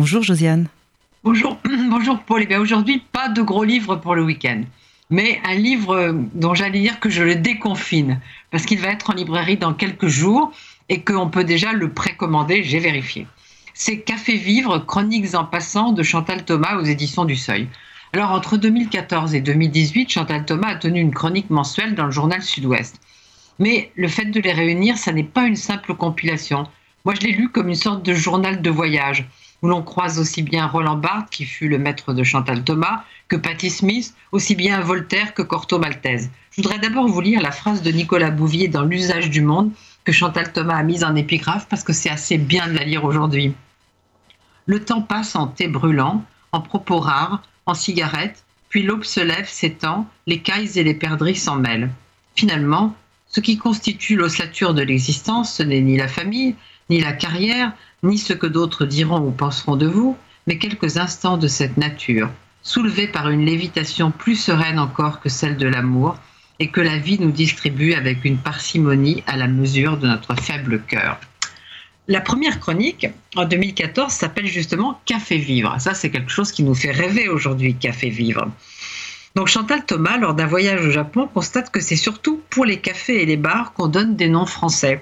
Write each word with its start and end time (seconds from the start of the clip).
Bonjour 0.00 0.22
Josiane. 0.22 0.66
Bonjour, 1.24 1.58
bonjour 1.90 2.20
Paul. 2.20 2.46
Eh 2.48 2.56
aujourd'hui, 2.56 3.02
pas 3.12 3.28
de 3.28 3.42
gros 3.42 3.64
livres 3.64 3.96
pour 3.96 4.14
le 4.14 4.24
week-end, 4.24 4.62
mais 5.10 5.42
un 5.44 5.52
livre 5.52 6.14
dont 6.32 6.54
j'allais 6.54 6.80
dire 6.80 7.00
que 7.00 7.10
je 7.10 7.22
le 7.22 7.34
déconfine, 7.34 8.18
parce 8.50 8.64
qu'il 8.64 8.80
va 8.80 8.88
être 8.88 9.10
en 9.10 9.12
librairie 9.12 9.58
dans 9.58 9.74
quelques 9.74 10.06
jours 10.06 10.52
et 10.88 11.02
qu'on 11.02 11.28
peut 11.28 11.44
déjà 11.44 11.74
le 11.74 11.90
précommander, 11.90 12.62
j'ai 12.64 12.78
vérifié. 12.78 13.26
C'est 13.74 13.98
Café 13.98 14.38
Vivre, 14.38 14.78
Chroniques 14.78 15.34
en 15.34 15.44
passant 15.44 15.92
de 15.92 16.02
Chantal 16.02 16.46
Thomas 16.46 16.78
aux 16.78 16.84
éditions 16.84 17.26
du 17.26 17.36
Seuil. 17.36 17.68
Alors 18.14 18.30
entre 18.30 18.56
2014 18.56 19.34
et 19.34 19.42
2018, 19.42 20.08
Chantal 20.08 20.46
Thomas 20.46 20.68
a 20.68 20.76
tenu 20.76 20.98
une 20.98 21.12
chronique 21.12 21.50
mensuelle 21.50 21.94
dans 21.94 22.06
le 22.06 22.10
journal 22.10 22.40
Sud-Ouest. 22.42 22.98
Mais 23.58 23.92
le 23.96 24.08
fait 24.08 24.24
de 24.24 24.40
les 24.40 24.52
réunir, 24.52 24.96
ça 24.96 25.12
n'est 25.12 25.24
pas 25.24 25.44
une 25.44 25.56
simple 25.56 25.94
compilation. 25.94 26.66
Moi, 27.04 27.14
je 27.16 27.26
l'ai 27.26 27.32
lu 27.32 27.50
comme 27.50 27.68
une 27.68 27.74
sorte 27.74 28.02
de 28.02 28.14
journal 28.14 28.62
de 28.62 28.70
voyage, 28.70 29.26
où 29.62 29.68
l'on 29.68 29.82
croise 29.82 30.18
aussi 30.18 30.42
bien 30.42 30.66
Roland 30.66 30.96
Barthes, 30.96 31.30
qui 31.30 31.44
fut 31.44 31.68
le 31.68 31.78
maître 31.78 32.12
de 32.12 32.24
Chantal 32.24 32.64
Thomas, 32.64 33.04
que 33.28 33.36
Patti 33.36 33.70
Smith, 33.70 34.14
aussi 34.32 34.54
bien 34.54 34.80
Voltaire 34.80 35.34
que 35.34 35.42
Corto 35.42 35.78
Maltese. 35.78 36.30
Je 36.50 36.62
voudrais 36.62 36.78
d'abord 36.78 37.06
vous 37.06 37.20
lire 37.20 37.40
la 37.40 37.52
phrase 37.52 37.82
de 37.82 37.90
Nicolas 37.90 38.30
Bouvier 38.30 38.68
dans 38.68 38.84
L'usage 38.84 39.30
du 39.30 39.40
monde, 39.40 39.70
que 40.04 40.12
Chantal 40.12 40.52
Thomas 40.52 40.76
a 40.76 40.82
mise 40.82 41.04
en 41.04 41.14
épigraphe, 41.14 41.68
parce 41.68 41.84
que 41.84 41.92
c'est 41.92 42.10
assez 42.10 42.38
bien 42.38 42.66
de 42.68 42.72
la 42.72 42.84
lire 42.84 43.04
aujourd'hui. 43.04 43.54
Le 44.66 44.84
temps 44.84 45.02
passe 45.02 45.36
en 45.36 45.46
thé 45.46 45.68
brûlant, 45.68 46.24
en 46.52 46.60
propos 46.60 46.98
rares, 46.98 47.42
en 47.66 47.74
cigarettes, 47.74 48.44
puis 48.68 48.82
l'aube 48.82 49.04
se 49.04 49.20
lève, 49.20 49.48
s'étend, 49.48 50.08
les 50.26 50.40
cailles 50.40 50.78
et 50.78 50.84
les 50.84 50.94
perdrix 50.94 51.36
s'en 51.36 51.56
mêlent. 51.56 51.90
Finalement, 52.36 52.94
ce 53.26 53.40
qui 53.40 53.58
constitue 53.58 54.16
l'ossature 54.16 54.74
de 54.74 54.82
l'existence, 54.82 55.54
ce 55.54 55.62
n'est 55.62 55.80
ni 55.80 55.96
la 55.96 56.08
famille, 56.08 56.56
ni 56.88 57.00
la 57.00 57.12
carrière, 57.12 57.72
ni 58.02 58.18
ce 58.18 58.32
que 58.32 58.46
d'autres 58.46 58.86
diront 58.86 59.20
ou 59.20 59.30
penseront 59.30 59.76
de 59.76 59.86
vous, 59.86 60.16
mais 60.46 60.58
quelques 60.58 60.96
instants 60.96 61.36
de 61.36 61.48
cette 61.48 61.76
nature, 61.76 62.30
soulevés 62.62 63.08
par 63.08 63.28
une 63.30 63.44
lévitation 63.44 64.10
plus 64.10 64.36
sereine 64.36 64.78
encore 64.78 65.20
que 65.20 65.28
celle 65.28 65.56
de 65.56 65.66
l'amour, 65.66 66.16
et 66.58 66.68
que 66.68 66.80
la 66.80 66.98
vie 66.98 67.18
nous 67.18 67.30
distribue 67.30 67.94
avec 67.94 68.24
une 68.24 68.36
parcimonie 68.36 69.22
à 69.26 69.36
la 69.36 69.48
mesure 69.48 69.96
de 69.96 70.06
notre 70.06 70.34
faible 70.34 70.82
cœur. 70.82 71.18
La 72.06 72.20
première 72.20 72.60
chronique, 72.60 73.06
en 73.36 73.44
2014, 73.44 74.12
s'appelle 74.12 74.46
justement 74.46 75.00
Café 75.06 75.38
Vivre. 75.38 75.74
Ça, 75.78 75.94
c'est 75.94 76.10
quelque 76.10 76.30
chose 76.30 76.52
qui 76.52 76.62
nous 76.62 76.74
fait 76.74 76.90
rêver 76.90 77.28
aujourd'hui, 77.28 77.74
Café 77.74 78.10
Vivre. 78.10 78.50
Donc 79.36 79.46
Chantal 79.46 79.86
Thomas, 79.86 80.18
lors 80.18 80.34
d'un 80.34 80.46
voyage 80.46 80.84
au 80.84 80.90
Japon, 80.90 81.28
constate 81.32 81.70
que 81.70 81.80
c'est 81.80 81.96
surtout 81.96 82.42
pour 82.50 82.64
les 82.64 82.80
cafés 82.80 83.22
et 83.22 83.26
les 83.26 83.36
bars 83.36 83.72
qu'on 83.72 83.86
donne 83.86 84.16
des 84.16 84.28
noms 84.28 84.46
français. 84.46 85.00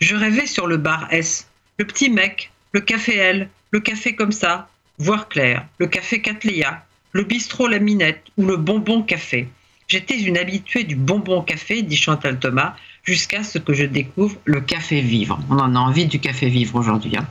Je 0.00 0.14
rêvais 0.14 0.46
sur 0.46 0.66
le 0.66 0.76
bar 0.76 1.08
S, 1.10 1.48
le 1.78 1.86
petit 1.86 2.10
mec, 2.10 2.50
le 2.72 2.80
café 2.80 3.16
L, 3.16 3.48
le 3.70 3.80
café 3.80 4.14
comme 4.14 4.32
ça, 4.32 4.68
voire 4.98 5.28
clair, 5.28 5.66
le 5.78 5.86
café 5.86 6.20
Cattleya, 6.20 6.84
le 7.12 7.24
bistrot 7.24 7.68
La 7.68 7.78
Minette 7.78 8.24
ou 8.36 8.46
le 8.46 8.56
bonbon 8.56 9.02
café. 9.02 9.48
J'étais 9.88 10.20
une 10.20 10.38
habituée 10.38 10.84
du 10.84 10.96
bonbon 10.96 11.42
café, 11.42 11.82
dit 11.82 11.96
Chantal 11.96 12.38
Thomas, 12.38 12.74
jusqu'à 13.04 13.42
ce 13.42 13.58
que 13.58 13.74
je 13.74 13.84
découvre 13.84 14.36
le 14.44 14.60
café 14.60 15.00
vivre. 15.00 15.38
On 15.50 15.58
en 15.58 15.74
a 15.74 15.78
envie 15.78 16.06
du 16.06 16.18
café 16.18 16.48
vivre 16.48 16.78
aujourd'hui. 16.78 17.16
Hein. 17.16 17.26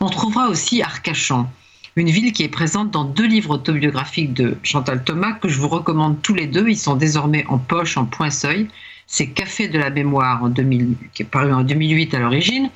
On 0.00 0.08
trouvera 0.08 0.48
aussi 0.48 0.80
Arcachon, 0.80 1.46
une 1.96 2.08
ville 2.08 2.32
qui 2.32 2.44
est 2.44 2.48
présente 2.48 2.90
dans 2.90 3.04
deux 3.04 3.26
livres 3.26 3.50
autobiographiques 3.50 4.32
de 4.32 4.56
Chantal 4.62 5.02
Thomas 5.02 5.32
que 5.32 5.48
je 5.48 5.58
vous 5.58 5.68
recommande 5.68 6.22
tous 6.22 6.34
les 6.34 6.46
deux. 6.46 6.68
Ils 6.68 6.78
sont 6.78 6.96
désormais 6.96 7.44
en 7.48 7.58
poche, 7.58 7.96
en 7.96 8.04
point-seuil. 8.04 8.68
C'est 9.06 9.28
Café 9.28 9.68
de 9.68 9.78
la 9.78 9.90
mémoire, 9.90 10.44
en 10.44 10.48
2000, 10.48 10.94
qui 11.14 11.22
est 11.22 11.26
paru 11.26 11.52
en 11.52 11.62
2008 11.62 12.14
à 12.14 12.18
l'origine, 12.20 12.70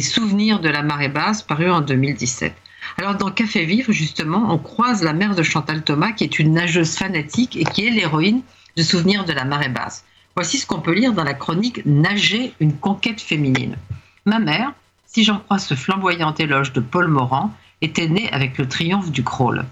Souvenirs 0.00 0.60
de 0.60 0.68
la 0.68 0.82
marée 0.82 1.08
basse, 1.08 1.42
paru 1.42 1.70
en 1.70 1.80
2017. 1.80 2.54
Alors 2.96 3.16
dans 3.16 3.30
Café 3.30 3.64
Vivre, 3.64 3.92
justement, 3.92 4.52
on 4.52 4.58
croise 4.58 5.02
la 5.02 5.12
mère 5.12 5.34
de 5.34 5.42
Chantal 5.42 5.82
Thomas, 5.82 6.12
qui 6.12 6.24
est 6.24 6.38
une 6.38 6.52
nageuse 6.52 6.96
fanatique 6.96 7.56
et 7.56 7.64
qui 7.64 7.86
est 7.86 7.90
l'héroïne 7.90 8.42
de 8.76 8.82
Souvenirs 8.82 9.24
de 9.24 9.32
la 9.32 9.44
marée 9.44 9.68
basse. 9.68 10.04
Voici 10.34 10.58
ce 10.58 10.66
qu'on 10.66 10.80
peut 10.80 10.94
lire 10.94 11.12
dans 11.12 11.24
la 11.24 11.34
chronique 11.34 11.84
Nager, 11.84 12.54
une 12.60 12.76
conquête 12.76 13.20
féminine. 13.20 13.76
Ma 14.24 14.38
mère, 14.38 14.72
si 15.06 15.24
j'en 15.24 15.38
crois 15.38 15.58
ce 15.58 15.74
flamboyant 15.74 16.34
éloge 16.34 16.72
de 16.72 16.80
Paul 16.80 17.08
Morand, 17.08 17.52
était 17.80 18.08
née 18.08 18.30
avec 18.30 18.58
le 18.58 18.68
triomphe 18.68 19.10
du 19.10 19.24
crawl. 19.24 19.64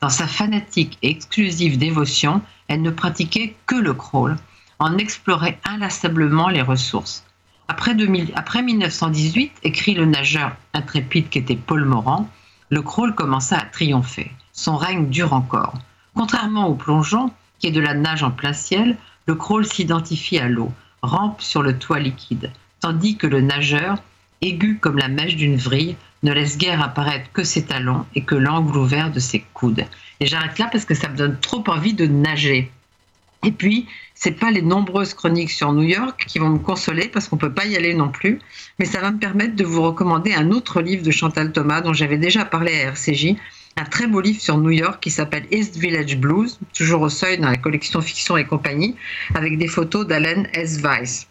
Dans 0.00 0.10
sa 0.10 0.26
fanatique 0.26 0.98
et 1.02 1.10
exclusive 1.10 1.78
dévotion, 1.78 2.42
elle 2.68 2.82
ne 2.82 2.90
pratiquait 2.90 3.54
que 3.66 3.74
le 3.74 3.94
crawl, 3.94 4.36
en 4.78 4.98
explorait 4.98 5.58
inlassablement 5.64 6.48
les 6.48 6.62
ressources. 6.62 7.24
Après, 7.74 7.94
2000, 7.94 8.32
après 8.34 8.62
1918, 8.62 9.50
écrit 9.62 9.94
le 9.94 10.04
nageur 10.04 10.54
intrépide 10.74 11.30
qu'était 11.30 11.56
Paul 11.56 11.86
Morand, 11.86 12.28
le 12.68 12.82
crawl 12.82 13.14
commença 13.14 13.56
à 13.56 13.62
triompher. 13.62 14.30
Son 14.52 14.76
règne 14.76 15.08
dure 15.08 15.32
encore. 15.32 15.78
Contrairement 16.14 16.66
au 16.66 16.74
plongeon, 16.74 17.30
qui 17.58 17.68
est 17.68 17.70
de 17.70 17.80
la 17.80 17.94
nage 17.94 18.22
en 18.22 18.30
plein 18.30 18.52
ciel, 18.52 18.98
le 19.24 19.36
crawl 19.36 19.64
s'identifie 19.64 20.38
à 20.38 20.50
l'eau, 20.50 20.70
rampe 21.00 21.40
sur 21.40 21.62
le 21.62 21.78
toit 21.78 21.98
liquide, 21.98 22.52
tandis 22.80 23.16
que 23.16 23.26
le 23.26 23.40
nageur, 23.40 23.96
aigu 24.42 24.76
comme 24.78 24.98
la 24.98 25.08
mèche 25.08 25.36
d'une 25.36 25.56
vrille, 25.56 25.96
ne 26.24 26.32
laisse 26.34 26.58
guère 26.58 26.82
apparaître 26.82 27.32
que 27.32 27.42
ses 27.42 27.64
talons 27.64 28.04
et 28.14 28.22
que 28.22 28.34
l'angle 28.34 28.76
ouvert 28.76 29.10
de 29.10 29.18
ses 29.18 29.46
coudes. 29.54 29.86
Et 30.20 30.26
j'arrête 30.26 30.58
là 30.58 30.68
parce 30.70 30.84
que 30.84 30.94
ça 30.94 31.08
me 31.08 31.16
donne 31.16 31.40
trop 31.40 31.64
envie 31.68 31.94
de 31.94 32.06
nager. 32.06 32.70
Et 33.44 33.50
puis, 33.50 33.88
c'est 34.14 34.38
pas 34.38 34.50
les 34.50 34.62
nombreuses 34.62 35.14
chroniques 35.14 35.50
sur 35.50 35.72
New 35.72 35.82
York 35.82 36.24
qui 36.28 36.38
vont 36.38 36.50
me 36.50 36.58
consoler 36.58 37.08
parce 37.08 37.28
qu'on 37.28 37.36
peut 37.36 37.52
pas 37.52 37.66
y 37.66 37.76
aller 37.76 37.92
non 37.92 38.08
plus, 38.08 38.38
mais 38.78 38.84
ça 38.84 39.00
va 39.00 39.10
me 39.10 39.18
permettre 39.18 39.56
de 39.56 39.64
vous 39.64 39.82
recommander 39.82 40.32
un 40.32 40.52
autre 40.52 40.80
livre 40.80 41.02
de 41.02 41.10
Chantal 41.10 41.50
Thomas 41.50 41.80
dont 41.80 41.92
j'avais 41.92 42.18
déjà 42.18 42.44
parlé 42.44 42.72
à 42.72 42.90
RCJ, 42.90 43.34
un 43.76 43.84
très 43.84 44.06
beau 44.06 44.20
livre 44.20 44.40
sur 44.40 44.58
New 44.58 44.70
York 44.70 45.02
qui 45.02 45.10
s'appelle 45.10 45.46
East 45.50 45.76
Village 45.76 46.16
Blues, 46.18 46.60
toujours 46.72 47.02
au 47.02 47.08
seuil 47.08 47.38
dans 47.38 47.48
la 47.48 47.56
collection 47.56 48.00
Fiction 48.00 48.36
et 48.36 48.44
compagnie, 48.44 48.94
avec 49.34 49.58
des 49.58 49.68
photos 49.68 50.06
d'Allen 50.06 50.46
S. 50.52 50.80
Weiss. 50.80 51.26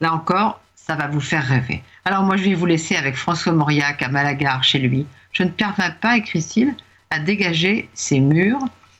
Là 0.00 0.12
encore, 0.12 0.60
ça 0.74 0.96
va 0.96 1.06
vous 1.06 1.20
faire 1.20 1.46
rêver. 1.46 1.82
Alors 2.04 2.24
moi, 2.24 2.36
je 2.36 2.44
vais 2.44 2.54
vous 2.54 2.66
laisser 2.66 2.96
avec 2.96 3.14
François 3.14 3.52
Mauriac 3.52 4.02
à 4.02 4.08
Malagar 4.08 4.64
chez 4.64 4.80
lui. 4.80 5.06
Je 5.32 5.44
ne 5.44 5.50
parviens 5.50 5.90
pas, 5.90 6.16
écrit-il, 6.16 6.74
à 7.10 7.20
dégager 7.20 7.88
ces 7.94 8.18
murs, 8.18 8.58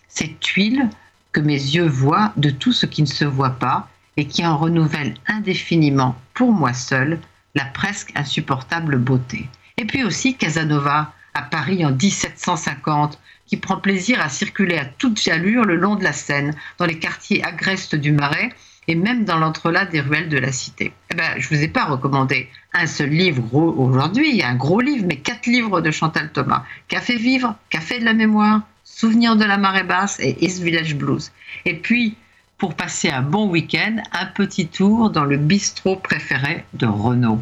ces 0.09 0.34
tuiles 0.34 0.88
que 1.34 1.41
mes 1.41 1.53
yeux 1.53 1.89
voient 1.89 2.33
de 2.37 2.49
tout 2.49 2.72
ce 2.72 2.87
qui 2.87 3.03
ne 3.03 3.06
se 3.06 3.25
voit 3.25 3.59
pas 3.59 3.89
et 4.17 4.27
qui 4.27 4.47
en 4.47 4.56
renouvelle 4.56 5.15
indéfiniment, 5.27 6.17
pour 6.33 6.53
moi 6.53 6.72
seul, 6.72 7.19
la 7.55 7.65
presque 7.65 8.12
insupportable 8.15 8.97
beauté. 8.99 9.49
Et 9.77 9.84
puis 9.84 10.05
aussi 10.05 10.37
Casanova, 10.37 11.12
à 11.34 11.43
Paris 11.43 11.84
en 11.84 11.91
1750, 11.91 13.19
qui 13.47 13.56
prend 13.56 13.77
plaisir 13.77 14.21
à 14.21 14.28
circuler 14.28 14.78
à 14.78 14.84
toute 14.84 15.27
allure 15.28 15.65
le 15.65 15.75
long 15.75 15.97
de 15.97 16.05
la 16.05 16.12
Seine, 16.12 16.55
dans 16.78 16.87
les 16.87 17.00
quartiers 17.00 17.44
agrestes 17.44 17.97
du 17.97 18.12
Marais, 18.12 18.50
et 18.87 18.94
même 18.94 19.25
dans 19.25 19.39
l'entrelac 19.39 19.91
des 19.91 20.00
ruelles 20.00 20.28
de 20.28 20.39
la 20.39 20.53
cité. 20.53 20.93
Eh 21.11 21.15
ben, 21.17 21.34
je 21.39 21.53
ne 21.53 21.56
vous 21.56 21.65
ai 21.65 21.69
pas 21.69 21.84
recommandé 21.84 22.49
un 22.75 22.87
seul 22.87 23.11
livre 23.11 23.43
aujourd'hui, 23.53 24.43
un 24.43 24.55
gros 24.55 24.81
livre, 24.81 25.06
mais 25.09 25.17
quatre 25.17 25.47
livres 25.47 25.81
de 25.81 25.91
Chantal 25.91 26.31
Thomas. 26.31 26.65
Café 26.87 27.17
Vivre, 27.17 27.56
Café 27.71 27.99
de 27.99 28.05
la 28.05 28.12
mémoire, 28.12 28.61
Souvenir 28.97 29.34
de 29.34 29.44
la 29.44 29.56
marée 29.56 29.82
basse 29.82 30.21
et 30.21 30.37
East 30.44 30.62
Village 30.62 30.94
Blues. 30.94 31.32
Et 31.65 31.75
puis, 31.75 32.16
pour 32.59 32.75
passer 32.75 33.10
un 33.10 33.22
bon 33.22 33.49
week-end, 33.49 33.97
un 34.12 34.27
petit 34.27 34.69
tour 34.69 35.10
dans 35.10 35.25
le 35.25 35.37
bistrot 35.37 35.97
préféré 35.97 36.65
de 36.75 36.87
Renault. 36.87 37.41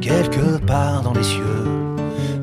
quelque 0.00 0.58
part 0.66 1.02
dans 1.02 1.12
les 1.12 1.22
cieux, 1.22 1.64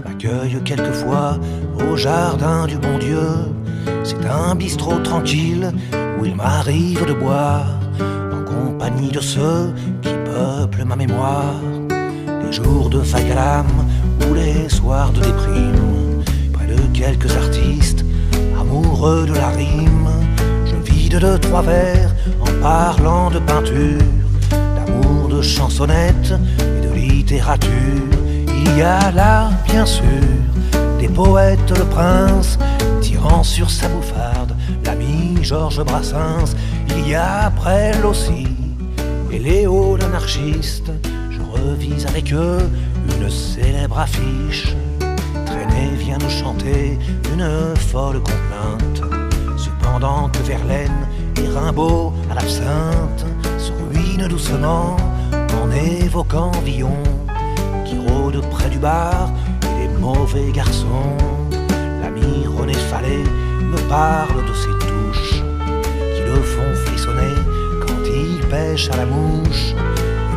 m'accueille 0.05 0.61
quelquefois 0.63 1.39
au 1.75 1.95
jardin 1.95 2.67
du 2.67 2.77
bon 2.77 2.97
Dieu. 2.97 3.60
C'est 4.03 4.25
un 4.25 4.55
bistrot 4.55 4.99
tranquille 4.99 5.71
où 6.19 6.25
il 6.25 6.35
m'arrive 6.35 7.05
de 7.05 7.13
boire 7.13 7.79
en 8.31 8.43
compagnie 8.43 9.11
de 9.11 9.19
ceux 9.19 9.73
qui 10.01 10.13
peuplent 10.25 10.85
ma 10.85 10.95
mémoire. 10.95 11.55
Les 12.43 12.51
jours 12.51 12.89
de 12.89 13.01
fac 13.01 13.25
ou 14.29 14.33
les 14.33 14.69
soirs 14.69 15.11
de 15.11 15.21
déprime, 15.21 16.23
près 16.53 16.67
de 16.67 16.79
quelques 16.93 17.35
artistes 17.35 18.03
amoureux 18.59 19.25
de 19.25 19.33
la 19.33 19.49
rime, 19.49 20.09
je 20.65 20.91
vide 20.91 21.19
de 21.19 21.37
trois 21.37 21.61
vers 21.61 22.13
en 22.41 22.61
parlant 22.61 23.29
de 23.29 23.39
peinture, 23.39 24.01
d'amour, 24.75 25.29
de 25.29 25.41
chansonnettes 25.41 26.33
littérature, 27.31 28.09
il 28.47 28.77
y 28.77 28.81
a 28.81 29.11
là, 29.11 29.51
bien 29.65 29.85
sûr, 29.85 30.03
des 31.11 31.15
poètes, 31.15 31.77
le 31.77 31.85
prince, 31.85 32.57
tirant 33.01 33.43
sur 33.43 33.69
sa 33.69 33.87
bouffarde, 33.87 34.55
l'ami 34.85 35.37
Georges 35.41 35.83
Brassens, 35.83 36.55
il 36.89 37.09
y 37.09 37.15
a 37.15 37.45
April 37.45 38.05
aussi, 38.05 38.47
et 39.31 39.39
Léo 39.39 39.97
l'anarchiste, 39.97 40.91
je 41.29 41.41
revise 41.41 42.05
avec 42.07 42.33
eux 42.33 42.69
une 43.17 43.29
célèbre 43.29 43.99
affiche. 43.99 44.75
Traîner 45.45 45.95
vient 45.97 46.17
nous 46.17 46.29
chanter 46.29 46.97
une 47.33 47.75
folle 47.75 48.21
complainte. 48.21 49.01
Verlaine 50.45 51.07
et 51.37 51.47
Rimbaud 51.47 52.11
à 52.31 52.33
l'absinthe 52.33 53.25
se 53.59 53.71
ruine 53.71 54.27
doucement 54.27 54.97
en 55.31 55.71
évoquant 55.71 56.51
Villon 56.65 56.97
qui 57.85 57.99
rôde 57.99 58.41
près 58.49 58.69
du 58.69 58.79
bar 58.79 59.29
mauvais 60.01 60.51
garçons. 60.51 61.15
L'ami 62.01 62.47
René 62.47 62.73
Fallet 62.73 63.23
me 63.71 63.77
parle 63.87 64.43
de 64.49 64.53
ses 64.53 64.75
touches 64.85 65.43
qui 66.13 66.21
le 66.29 66.41
font 66.53 66.73
frissonner 66.85 67.35
quand 67.85 68.03
il 68.05 68.39
pêche 68.47 68.89
à 68.89 68.97
la 68.97 69.05
mouche, 69.05 69.75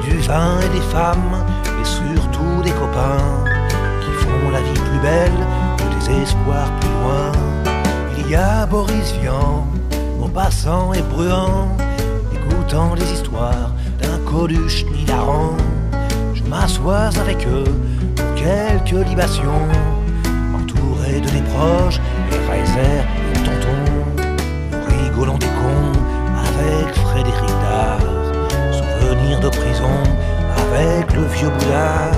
du 0.04 0.18
vin 0.18 0.60
et 0.60 0.68
des 0.76 0.86
femmes 0.92 1.36
et 1.80 1.84
surtout 1.84 2.62
des 2.62 2.72
copains 2.72 3.44
qui 4.02 4.12
font 4.22 4.50
la 4.52 4.60
vie 4.60 4.80
plus 4.88 5.00
belle 5.00 5.40
que 5.78 5.86
des 5.94 6.22
espoirs 6.22 6.70
plus 6.80 6.90
loin. 7.00 7.32
Il 8.18 8.30
y 8.30 8.36
a 8.36 8.66
Boris 8.66 9.14
Vian, 9.20 9.66
passant 10.34 10.92
et 10.92 11.02
bruant, 11.02 11.68
écoutant 12.32 12.94
les 12.94 13.08
histoires 13.12 13.70
d'un 14.00 14.18
Coluche 14.28 14.84
hilarant. 14.98 15.56
Je 16.34 16.42
m'assois 16.42 17.10
avec 17.22 17.46
eux 17.46 17.72
quelques 18.84 19.06
libations, 19.08 19.68
entouré 20.54 21.20
de 21.20 21.30
mes 21.32 21.42
proches, 21.52 22.00
et 22.30 22.50
Reiser 22.50 23.02
et 23.32 23.38
tonton. 23.38 23.78
Nous 24.72 25.04
rigolons 25.04 25.38
des 25.38 25.46
cons 25.46 25.92
avec 26.48 26.94
Frédéric 26.94 27.50
Dard, 27.62 28.00
souvenir 28.72 29.40
de 29.40 29.48
prison 29.48 29.96
avec 30.56 31.12
le 31.14 31.22
vieux 31.22 31.50
boulard. 31.50 32.12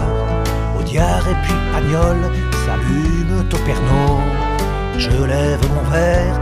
Audiard 0.79 1.27
et 1.29 1.37
puis 1.45 1.55
Pagnol 1.73 2.17
s'allument 2.65 3.43
au. 3.43 4.99
Je 4.99 5.11
lève 5.11 5.61
mon 5.75 5.91
verre 5.91 6.41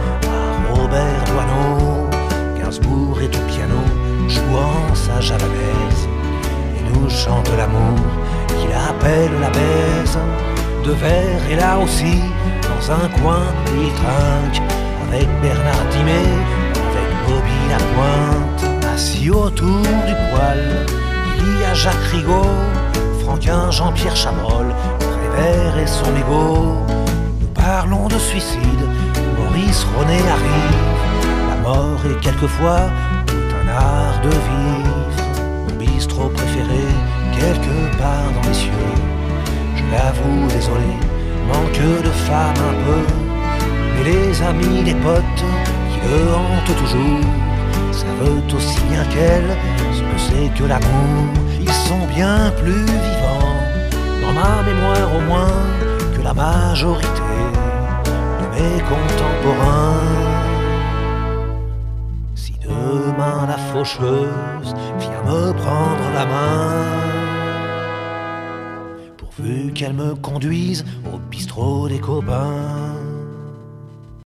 Robert 0.71 1.25
Doineau, 1.27 2.09
Gainsbourg 2.59 3.21
est 3.21 3.35
au 3.37 3.41
piano, 3.49 3.81
jouant 4.29 4.95
sa 4.95 5.21
javanaise, 5.21 6.09
nous 7.15 7.21
chante 7.21 7.49
l'amour 7.57 7.99
qu'il 8.49 8.71
appelle 8.73 9.31
la 9.41 9.51
baise. 9.51 10.19
De 10.85 10.93
verre 10.93 11.51
et 11.51 11.57
là 11.57 11.79
aussi, 11.79 12.21
dans 12.63 12.93
un 12.93 13.09
coin, 13.21 13.45
il 13.75 13.93
trinque 13.95 14.63
avec 15.07 15.29
Bernard 15.41 15.87
Dimet, 15.91 16.35
avec 16.91 17.11
Bobby 17.27 17.61
Lapointe, 17.71 18.85
assis 18.95 19.31
autour 19.31 19.83
du 20.07 20.15
poêle. 20.31 20.87
Il 21.39 21.61
y 21.61 21.65
a 21.65 21.75
Jacques 21.75 22.09
Rigaud, 22.13 22.57
Franquin, 23.25 23.71
Jean-Pierre 23.71 24.17
Chabrol, 24.17 24.67
Prévert 24.99 25.79
et 25.79 25.87
son 25.87 26.15
égo. 26.17 26.77
Nous 27.41 27.49
parlons 27.55 28.09
de 28.09 28.19
suicide 28.19 28.85
Maurice 29.39 29.87
René 29.97 30.19
arrive. 30.37 30.81
La 31.49 31.57
mort 31.69 32.01
est 32.11 32.21
quelquefois 32.21 32.91
manque 41.49 42.03
de 42.03 42.11
femme 42.29 42.61
un 42.71 42.77
peu. 42.85 43.03
Mais 43.95 44.05
les 44.11 44.43
amis, 44.43 44.83
les 44.85 44.95
potes 44.95 45.45
qui 45.91 45.99
le 46.09 46.35
hantent 46.35 46.77
toujours, 46.83 47.27
savent 47.93 48.57
aussi 48.57 48.81
bien 48.91 49.05
qu'elle 49.13 49.57
ce 49.93 50.01
que 50.01 50.19
c'est 50.27 50.49
que 50.59 50.65
l'amour. 50.65 51.27
Ils 51.61 51.73
sont 51.89 52.07
bien 52.15 52.53
plus 52.61 52.85
vivants, 53.07 53.57
dans 54.23 54.33
ma 54.33 54.63
mémoire 54.63 55.11
au 55.17 55.21
moins, 55.21 55.63
que 56.17 56.23
la 56.23 56.35
majorité 56.35 57.25
mes 58.55 58.81
contemporains. 58.83 60.01
Si 62.35 62.53
demain 62.63 63.47
la 63.49 63.59
faucheuse 63.71 64.75
vient 64.99 65.23
me 65.27 65.53
prendre 65.53 66.07
la 66.15 66.27
main, 66.27 67.14
pourvu 69.37 69.73
qu'elle 69.73 69.95
me 69.95 70.15
conduise 70.15 70.85
au 71.13 71.19
bistrot 71.19 71.89
des 71.89 71.99
copains. 71.99 73.04